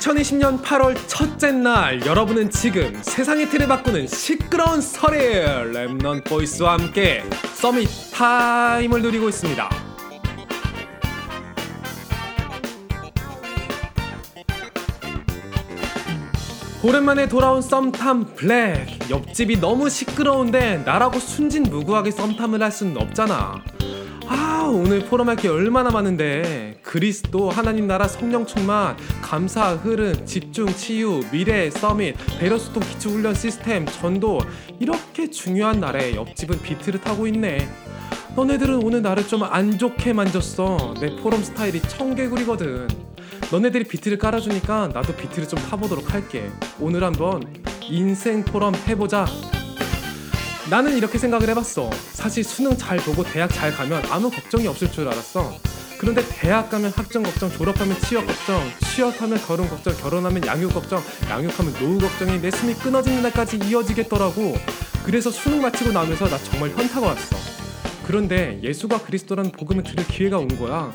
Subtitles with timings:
[0.00, 7.22] 2020년 8월 첫째 날 여러분은 지금 세상의 틀을 바꾸는 시끄러운 설의 랩넌 보이스와 함께
[7.54, 9.68] 서밋 타임을 누리고 있습니다.
[16.82, 23.79] 오랜만에 돌아온 썸탐 블랙 옆집이 너무 시끄러운데 나라고 순진무구하게 썸탐을 할 수는 없잖아 아
[24.70, 26.78] 오늘 포럼할 게 얼마나 많은데.
[26.82, 34.40] 그리스도 하나님 나라 성령 충만 감사 흐름 집중 치유 미래 서밋 배려소통 기초훈련 시스템 전도.
[34.78, 37.68] 이렇게 중요한 날에 옆집은 비트를 타고 있네.
[38.36, 40.94] 너네들은 오늘 나를 좀 안 좋게 만졌어.
[41.00, 42.86] 내 포럼 스타일이 청개구리거든.
[43.50, 46.50] 너네들이 비트를 깔아주니까 나도 비트를 좀 타보도록 할게.
[46.78, 47.42] 오늘 한번
[47.88, 49.26] 인생 포럼 해보자
[50.70, 51.90] 나는 이렇게 생각을 해봤어.
[52.12, 55.52] 사실 수능 잘 보고 대학 잘 가면 아무 걱정이 없을 줄 알았어.
[55.98, 61.74] 그런데 대학 가면 학점 걱정, 졸업하면 취업 걱정, 취업하면 결혼 걱정, 결혼하면 양육 걱정, 양육하면
[61.74, 64.56] 노후 걱정이 내 숨이 끊어지는 날까지 이어지겠더라고.
[65.04, 67.36] 그래서 수능 마치고 나면서 나 정말 현타가 왔어.
[68.06, 70.92] 그런데 예수가 그리스도라는 복음을 들을 기회가 온 거야.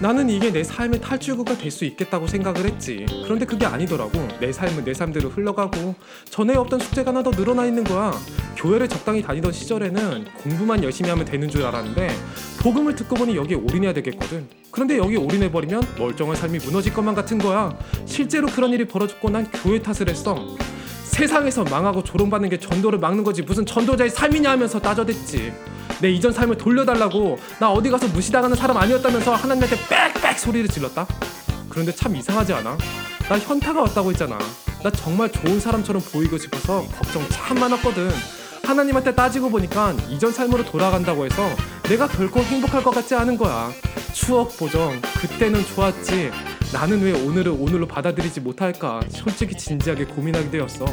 [0.00, 3.06] 나는 이게 내 삶의 탈출구가 될 수 있겠다고 생각을 했지.
[3.24, 4.26] 그런데 그게 아니더라고.
[4.40, 5.94] 내 삶은 내 삶대로 흘러가고
[6.28, 8.12] 전에 없던 숙제가 하나 더 늘어나 있는 거야.
[8.62, 12.08] 교회를 적당히 다니던 시절에는 공부만 열심히 하면 되는 줄 알았는데
[12.60, 14.46] 복음을 듣고 보니 여기에 올인해야 되겠거든.
[14.70, 17.76] 그런데 여기에 올인해버리면 멀쩡한 삶이 무너질 것만 같은 거야.
[18.06, 20.56] 실제로 그런 일이 벌어졌고 난 교회 탓을 했어.
[21.02, 25.52] 세상에서 망하고 조롱받는 게 전도를 막는 거지 무슨 전도자의 삶이냐 하면서 따져댔지.
[26.00, 31.06] 내 이전 삶을 돌려달라고 나 어디 가서 무시당하는 사람 아니었다면서 하나님한테 빽빽 소리를 질렀다.
[31.68, 32.78] 그런데 참 이상하지 않아?
[33.28, 34.38] 나 현타가 왔다고 했잖아.
[34.84, 38.10] 나 정말 좋은 사람처럼 보이고 싶어서 걱정 참 많았거든.
[38.64, 41.48] 하나님한테 따지고 보니까 이전 삶으로 돌아간다고 해서
[41.84, 43.70] 내가 결코 행복할 것 같지 않은 거야.
[44.12, 46.30] 추억 보정, 그때는 좋았지.
[46.72, 49.00] 나는 왜 오늘을 오늘로 받아들이지 못할까?
[49.10, 50.84] 솔직히 진지하게 고민하게 되었어.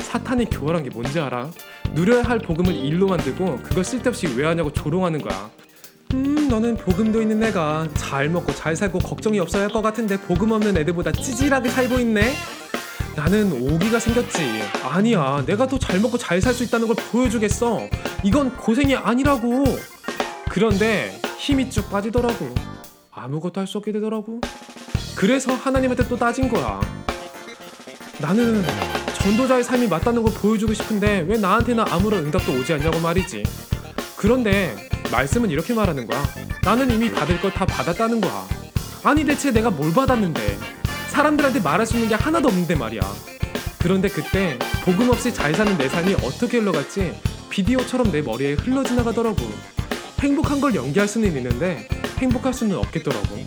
[0.00, 1.50] 사탄이 교활한 게 뭔지 알아?
[1.92, 5.50] 누려야 할 복음을 일로 만들고 그걸 쓸데없이 왜 하냐고 조롱하는 거야.
[6.14, 10.50] 음, 너는 복음도 있는 애가 잘 먹고 잘 살고 걱정이 없어야 할 것 같은데 복음
[10.50, 12.34] 없는 애들보다 찌질하게 살고 있네.
[13.14, 14.62] 나는 오기가 생겼지.
[14.82, 17.88] 아니야, 내가 더 잘 먹고 잘 살 수 있다는 걸 보여주겠어.
[18.24, 19.64] 이건 고생이 아니라고.
[20.48, 22.54] 그런데 힘이 쭉 빠지더라고.
[23.10, 24.40] 아무것도 할 수 없게 되더라고.
[25.14, 26.80] 그래서 하나님한테 또 따진 거야.
[28.18, 28.64] 나는
[29.14, 33.42] 전도자의 삶이 맞다는 걸 보여주고 싶은데 왜 나한테는 아무런 응답도 오지 않냐고 말이지.
[34.16, 34.74] 그런데
[35.10, 36.22] 말씀은 이렇게 말하는 거야.
[36.64, 38.46] 나는 이미 받을 걸 다 받았다는 거야.
[39.04, 40.58] 아니 대체 내가 뭘 받았는데?
[41.12, 43.02] 사람들한테 말할 수 있는 게 하나도 없는데 말이야.
[43.78, 47.14] 그런데 그때 복음 없이 잘 사는 내 삶이 어떻게 흘러갈지
[47.50, 49.36] 비디오처럼 내 머리에 흘러 지나가더라고.
[50.20, 51.86] 행복한 걸 연기할 수는 있는데
[52.16, 53.44] 행복할 수는 없겠더라고.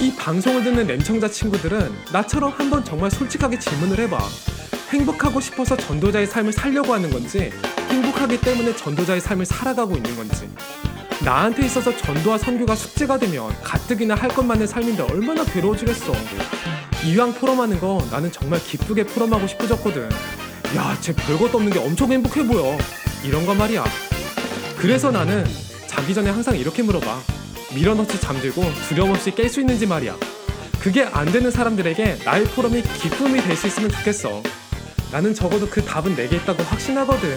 [0.00, 4.18] 이 방송을 듣는 램청자 친구들은 나처럼 한번 정말 솔직하게 질문을 해봐.
[4.90, 7.50] 행복하고 싶어서 전도자의 삶을 살려고 하는 건지
[7.90, 10.48] 행복하기 때문에 전도자의 삶을 살아가고 있는 건지
[11.24, 16.12] 나한테 있어서 전도와 선교가 숙제가 되면 가뜩이나 할 것만의 삶인데 얼마나 괴로워지겠어.
[17.06, 20.08] 이왕 포럼하는 거 나는 정말 기쁘게 포럼하고 싶어졌거든.
[20.76, 22.76] 야 쟤 별것도 없는 게 엄청 행복해 보여.
[23.24, 23.84] 이런 거 말이야.
[24.76, 25.44] 그래서 나는
[25.86, 27.20] 자기 전에 항상 이렇게 물어봐.
[27.74, 30.16] 밀어넣지 잠들고 두려움 없이 깰 수 있는지 말이야.
[30.80, 34.42] 그게 안 되는 사람들에게 나의 포럼이 기쁨이 될 수 있으면 좋겠어.
[35.10, 37.36] 나는 적어도 그 답은 내게 있다고 확신하거든